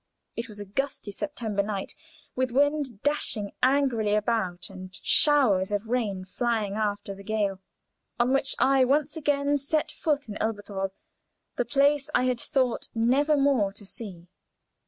[0.35, 1.93] It was a gusty September night,
[2.35, 7.61] with wind dashing angrily about and showers of rain flying before the gale,
[8.19, 10.89] on which I once again set foot in Elberthal
[11.55, 14.25] the place I had thought never more to see.